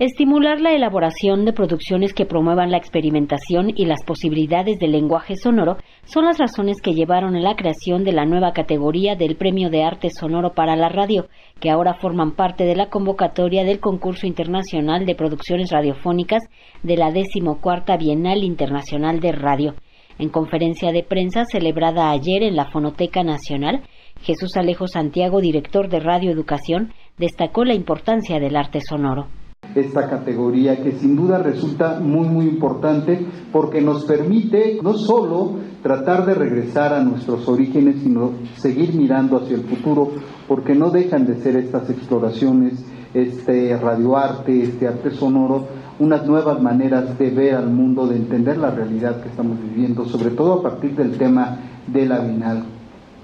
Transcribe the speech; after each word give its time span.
Estimular 0.00 0.60
la 0.60 0.74
elaboración 0.74 1.44
de 1.44 1.52
producciones 1.52 2.14
que 2.14 2.24
promuevan 2.24 2.70
la 2.70 2.76
experimentación 2.76 3.72
y 3.74 3.84
las 3.84 4.04
posibilidades 4.04 4.78
del 4.78 4.92
lenguaje 4.92 5.34
sonoro 5.34 5.76
son 6.04 6.26
las 6.26 6.38
razones 6.38 6.80
que 6.80 6.94
llevaron 6.94 7.34
a 7.34 7.40
la 7.40 7.56
creación 7.56 8.04
de 8.04 8.12
la 8.12 8.24
nueva 8.24 8.52
categoría 8.52 9.16
del 9.16 9.34
Premio 9.34 9.70
de 9.70 9.82
Arte 9.82 10.08
Sonoro 10.10 10.52
para 10.54 10.76
la 10.76 10.88
Radio, 10.88 11.26
que 11.58 11.68
ahora 11.68 11.94
forman 11.94 12.36
parte 12.36 12.62
de 12.62 12.76
la 12.76 12.90
convocatoria 12.90 13.64
del 13.64 13.80
Concurso 13.80 14.28
Internacional 14.28 15.04
de 15.04 15.16
Producciones 15.16 15.72
Radiofónicas 15.72 16.44
de 16.84 16.96
la 16.96 17.10
decimocuarta 17.10 17.96
Bienal 17.96 18.44
Internacional 18.44 19.18
de 19.18 19.32
Radio. 19.32 19.74
En 20.20 20.28
conferencia 20.28 20.92
de 20.92 21.02
prensa 21.02 21.44
celebrada 21.44 22.12
ayer 22.12 22.44
en 22.44 22.54
la 22.54 22.70
Fonoteca 22.70 23.24
Nacional, 23.24 23.82
Jesús 24.22 24.56
Alejo 24.56 24.86
Santiago, 24.86 25.40
director 25.40 25.88
de 25.88 25.98
Radio 25.98 26.30
Educación, 26.30 26.92
destacó 27.16 27.64
la 27.64 27.74
importancia 27.74 28.38
del 28.38 28.54
arte 28.54 28.78
sonoro 28.80 29.26
esta 29.80 30.08
categoría 30.08 30.82
que 30.82 30.92
sin 30.92 31.16
duda 31.16 31.38
resulta 31.38 32.00
muy 32.00 32.28
muy 32.28 32.46
importante 32.46 33.24
porque 33.52 33.80
nos 33.80 34.04
permite 34.04 34.78
no 34.82 34.94
solo 34.94 35.56
tratar 35.82 36.26
de 36.26 36.34
regresar 36.34 36.92
a 36.92 37.02
nuestros 37.02 37.48
orígenes, 37.48 38.02
sino 38.02 38.32
seguir 38.56 38.94
mirando 38.94 39.38
hacia 39.38 39.56
el 39.56 39.64
futuro, 39.64 40.10
porque 40.46 40.74
no 40.74 40.90
dejan 40.90 41.26
de 41.26 41.36
ser 41.36 41.56
estas 41.56 41.88
exploraciones, 41.90 42.84
este 43.14 43.76
radioarte, 43.76 44.62
este 44.62 44.88
arte 44.88 45.10
sonoro, 45.10 45.66
unas 45.98 46.26
nuevas 46.26 46.60
maneras 46.60 47.18
de 47.18 47.30
ver 47.30 47.54
al 47.54 47.70
mundo, 47.70 48.06
de 48.06 48.16
entender 48.16 48.58
la 48.58 48.70
realidad 48.70 49.22
que 49.22 49.28
estamos 49.28 49.60
viviendo, 49.60 50.04
sobre 50.04 50.30
todo 50.30 50.54
a 50.54 50.62
partir 50.62 50.94
del 50.94 51.16
tema 51.16 51.58
de 51.86 52.06
la 52.06 52.20
Bienal, 52.20 52.64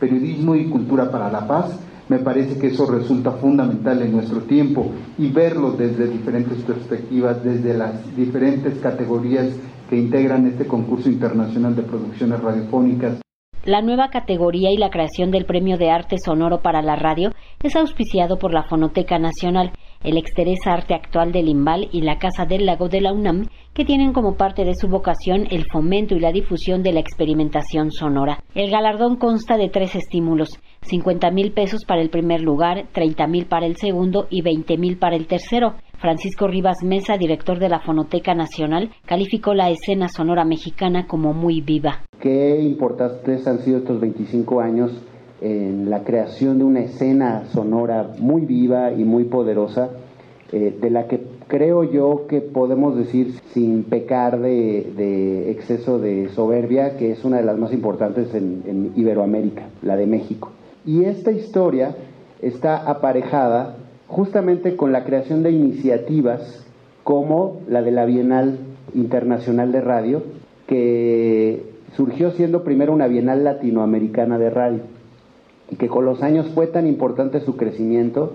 periodismo 0.00 0.54
y 0.54 0.70
cultura 0.70 1.10
para 1.10 1.30
la 1.30 1.46
paz 1.46 1.78
me 2.08 2.18
parece 2.18 2.58
que 2.58 2.68
eso 2.68 2.86
resulta 2.86 3.32
fundamental 3.32 4.02
en 4.02 4.12
nuestro 4.12 4.42
tiempo 4.42 4.92
y 5.18 5.30
verlo 5.30 5.72
desde 5.72 6.06
diferentes 6.06 6.62
perspectivas, 6.62 7.42
desde 7.42 7.76
las 7.76 8.14
diferentes 8.16 8.78
categorías 8.78 9.48
que 9.88 9.96
integran 9.96 10.46
este 10.46 10.66
concurso 10.66 11.08
internacional 11.08 11.74
de 11.74 11.82
producciones 11.82 12.40
radiofónicas. 12.40 13.20
La 13.64 13.82
nueva 13.82 14.10
categoría 14.10 14.70
y 14.70 14.76
la 14.76 14.90
creación 14.90 15.32
del 15.32 15.44
Premio 15.44 15.76
de 15.76 15.90
Arte 15.90 16.18
Sonoro 16.24 16.62
para 16.62 16.82
la 16.82 16.94
Radio 16.94 17.32
es 17.62 17.74
auspiciado 17.74 18.38
por 18.38 18.54
la 18.54 18.62
Fonoteca 18.62 19.18
Nacional, 19.18 19.72
el 20.04 20.16
Exteresa 20.16 20.72
Arte 20.72 20.94
Actual 20.94 21.32
del 21.32 21.48
Imbal 21.48 21.88
y 21.92 22.02
la 22.02 22.18
Casa 22.18 22.44
del 22.44 22.66
Lago 22.66 22.88
de 22.88 23.00
la 23.00 23.12
UNAM, 23.12 23.46
que 23.74 23.84
tienen 23.84 24.12
como 24.12 24.36
parte 24.36 24.64
de 24.64 24.74
su 24.74 24.88
vocación 24.88 25.46
el 25.50 25.66
fomento 25.70 26.14
y 26.14 26.20
la 26.20 26.32
difusión 26.32 26.82
de 26.82 26.92
la 26.92 27.00
experimentación 27.00 27.90
sonora. 27.90 28.42
El 28.54 28.70
galardón 28.70 29.16
consta 29.16 29.56
de 29.56 29.68
tres 29.68 29.94
estímulos, 29.94 30.48
50 30.82 31.30
mil 31.30 31.52
pesos 31.52 31.84
para 31.84 32.00
el 32.00 32.10
primer 32.10 32.40
lugar, 32.40 32.86
30 32.92 33.26
mil 33.26 33.46
para 33.46 33.66
el 33.66 33.76
segundo 33.76 34.26
y 34.30 34.42
20 34.42 34.78
mil 34.78 34.96
para 34.96 35.16
el 35.16 35.26
tercero. 35.26 35.74
Francisco 35.98 36.46
Rivas 36.46 36.84
Mesa, 36.84 37.16
director 37.16 37.58
de 37.58 37.68
la 37.68 37.80
Fonoteca 37.80 38.34
Nacional, 38.34 38.90
calificó 39.06 39.54
la 39.54 39.70
escena 39.70 40.08
sonora 40.08 40.44
mexicana 40.44 41.06
como 41.06 41.32
muy 41.32 41.60
viva. 41.60 42.02
Qué 42.20 42.60
importantes 42.60 43.46
han 43.46 43.58
sido 43.58 43.78
estos 43.78 44.00
25 44.00 44.60
años 44.60 44.92
en 45.46 45.90
la 45.90 46.02
creación 46.04 46.58
de 46.58 46.64
una 46.64 46.80
escena 46.80 47.44
sonora 47.52 48.10
muy 48.18 48.42
viva 48.42 48.92
y 48.92 49.04
muy 49.04 49.24
poderosa, 49.24 49.90
eh, 50.52 50.76
de 50.80 50.90
la 50.90 51.06
que 51.06 51.20
creo 51.48 51.84
yo 51.84 52.26
que 52.28 52.40
podemos 52.40 52.96
decir 52.96 53.34
sin 53.52 53.84
pecar 53.84 54.40
de, 54.40 55.50
exceso 55.50 55.98
de 55.98 56.28
soberbia, 56.30 56.96
que 56.96 57.12
es 57.12 57.24
una 57.24 57.38
de 57.38 57.44
las 57.44 57.58
más 57.58 57.72
importantes 57.72 58.34
en 58.34 58.92
Iberoamérica, 58.96 59.68
la 59.82 59.96
de 59.96 60.06
México. 60.06 60.50
Y 60.84 61.04
esta 61.04 61.32
historia 61.32 61.96
está 62.40 62.76
aparejada 62.76 63.76
justamente 64.06 64.76
con 64.76 64.92
la 64.92 65.04
creación 65.04 65.42
de 65.42 65.50
iniciativas 65.50 66.64
como 67.02 67.60
la 67.68 67.82
de 67.82 67.90
la 67.90 68.04
Bienal 68.04 68.58
Internacional 68.94 69.72
de 69.72 69.80
Radio, 69.80 70.22
que 70.66 71.62
surgió 71.96 72.30
siendo 72.32 72.62
primero 72.62 72.92
una 72.92 73.06
Bienal 73.06 73.44
Latinoamericana 73.44 74.38
de 74.38 74.50
Radio, 74.50 74.80
que 75.78 75.88
con 75.88 76.04
los 76.04 76.22
años 76.22 76.48
fue 76.54 76.66
tan 76.66 76.86
importante 76.86 77.40
su 77.40 77.56
crecimiento 77.56 78.32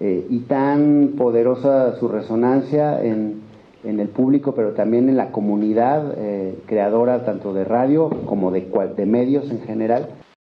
eh, 0.00 0.26
y 0.28 0.40
tan 0.40 1.14
poderosa 1.16 1.96
su 1.96 2.08
resonancia 2.08 3.02
en, 3.02 3.48
el 3.82 4.08
público, 4.08 4.52
pero 4.54 4.72
también 4.72 5.08
en 5.08 5.16
la 5.16 5.32
comunidad 5.32 6.14
eh, 6.18 6.54
creadora 6.66 7.24
tanto 7.24 7.54
de 7.54 7.64
radio 7.64 8.10
como 8.26 8.50
de, 8.50 8.68
de 8.94 9.06
medios 9.06 9.50
en 9.50 9.62
general, 9.62 10.08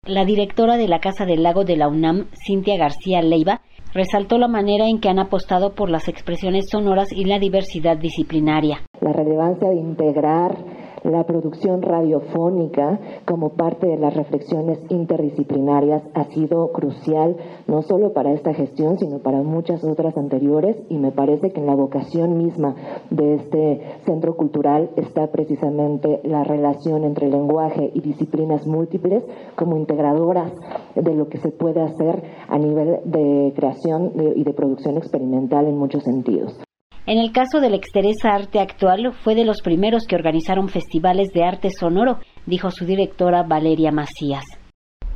la 0.05 0.25
directora 0.25 0.75
de 0.75 0.89
la 0.89 0.99
Casa 0.99 1.25
del 1.25 1.43
Lago 1.43 1.63
de 1.63 1.77
la 1.77 1.87
UNAM, 1.87 2.25
Cintia 2.33 2.77
García 2.77 3.21
Leiva, 3.21 3.61
resaltó 3.93 4.37
la 4.37 4.49
manera 4.49 4.85
en 4.85 4.99
que 4.99 5.07
han 5.07 5.17
apostado 5.17 5.75
por 5.75 5.89
las 5.89 6.09
expresiones 6.09 6.65
sonoras 6.69 7.07
y 7.13 7.23
la 7.23 7.39
diversidad 7.39 7.95
disciplinaria. 7.95 8.79
La 8.99 9.13
relevancia 9.13 9.69
de 9.69 9.75
integrar 9.75 10.57
la 11.03 11.25
producción 11.25 11.81
radiofónica 11.81 12.99
como 13.25 13.49
parte 13.49 13.87
de 13.87 13.97
las 13.97 14.13
reflexiones 14.13 14.79
interdisciplinarias 14.89 16.03
ha 16.13 16.25
sido 16.25 16.71
crucial 16.71 17.35
no 17.67 17.81
solo 17.81 18.13
para 18.13 18.31
esta 18.31 18.53
gestión, 18.53 18.97
sino 18.97 19.19
para 19.19 19.41
muchas 19.41 19.83
otras 19.83 20.17
anteriores 20.17 20.77
y 20.89 20.97
me 20.97 21.11
parece 21.11 21.51
que 21.51 21.59
en 21.59 21.67
la 21.67 21.75
vocación 21.75 22.37
misma 22.37 22.75
de 23.09 23.35
este 23.35 23.81
centro 24.05 24.35
cultural 24.35 24.89
está 24.95 25.27
precisamente 25.27 26.21
la 26.23 26.43
relación 26.43 27.03
entre 27.03 27.29
lenguaje 27.29 27.91
y 27.93 28.01
disciplinas 28.01 28.65
múltiples 28.65 29.23
como 29.55 29.77
integradoras 29.77 30.51
de 30.95 31.13
lo 31.13 31.27
que 31.27 31.37
se 31.37 31.49
puede 31.49 31.81
hacer 31.81 32.23
a 32.47 32.57
nivel 32.57 32.99
de 33.05 33.53
creación 33.55 34.13
y 34.35 34.43
de 34.43 34.53
producción 34.53 34.97
experimental 34.97 35.67
en 35.67 35.77
muchos 35.77 36.03
sentidos. 36.03 36.63
En 37.05 37.17
el 37.17 37.33
caso 37.33 37.59
del 37.59 37.73
Exteresa 37.73 38.29
Arte 38.29 38.61
Actual, 38.61 39.11
fue 39.11 39.35
de 39.35 39.43
los 39.43 39.61
primeros 39.61 40.05
que 40.07 40.15
organizaron 40.15 40.69
festivales 40.69 41.33
de 41.33 41.43
arte 41.43 41.69
sonoro, 41.69 42.19
dijo 42.45 42.71
su 42.71 42.85
directora 42.85 43.43
Valeria 43.43 43.91
Macías. 43.91 44.45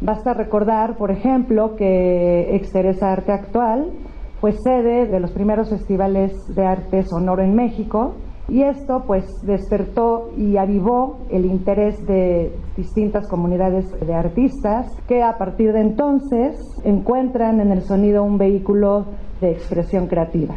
Basta 0.01 0.33
recordar, 0.33 0.97
por 0.97 1.11
ejemplo, 1.11 1.77
que 1.77 2.57
Exteresa 2.57 3.13
Arte 3.13 3.31
Actual 3.31 3.93
fue 4.41 4.51
sede 4.51 5.07
de 5.07 5.21
los 5.21 5.31
primeros 5.31 5.69
festivales 5.69 6.33
de 6.53 6.65
arte 6.65 7.03
sonoro 7.03 7.41
en 7.41 7.55
México 7.55 8.15
y 8.49 8.63
esto 8.63 9.05
pues 9.07 9.25
despertó 9.43 10.31
y 10.37 10.57
avivó 10.57 11.19
el 11.31 11.45
interés 11.45 12.05
de 12.05 12.51
distintas 12.75 13.29
comunidades 13.29 13.89
de 14.05 14.13
artistas 14.13 14.91
que 15.07 15.23
a 15.23 15.37
partir 15.37 15.71
de 15.71 15.81
entonces 15.81 16.59
encuentran 16.83 17.61
en 17.61 17.71
el 17.71 17.81
sonido 17.83 18.23
un 18.23 18.37
vehículo 18.37 19.05
de 19.39 19.51
expresión 19.51 20.07
creativa. 20.07 20.55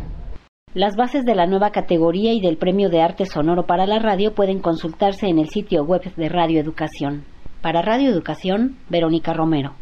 Las 0.73 0.95
bases 0.95 1.25
de 1.25 1.35
la 1.35 1.47
nueva 1.47 1.71
categoría 1.71 2.33
y 2.33 2.41
del 2.41 2.57
Premio 2.57 2.91
de 2.91 3.03
Arte 3.03 3.27
Sonoro 3.27 3.67
para 3.67 3.87
la 3.87 3.99
Radio 3.99 4.37
pueden 4.37 4.61
consultarse 4.61 5.27
en 5.27 5.41
el 5.41 5.49
sitio 5.49 5.83
web 5.83 6.15
de 6.15 6.29
Radio 6.29 6.61
Educación. 6.61 7.25
Para 7.61 7.83
Radio 7.83 8.09
Educación, 8.09 8.77
Verónica 8.89 9.33
Romero. 9.33 9.75